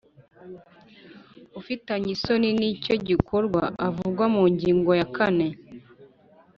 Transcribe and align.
Ufitanye 1.59 2.09
isano 2.15 2.49
n 2.59 2.61
icyo 2.71 2.95
gikorwa 3.07 3.61
uvugwa 3.87 4.25
mu 4.33 4.43
ngigo 4.51 4.91
ya 4.99 5.07
kane 5.15 5.47